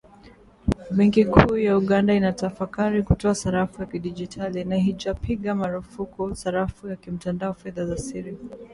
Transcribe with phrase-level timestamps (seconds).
[0.95, 7.53] Benki kuu ya Uganda inatafakari kutoa sarafu ya kidigitali, na haijapiga marufuku sarafu ya kimtandao
[7.53, 8.37] fedha za siri.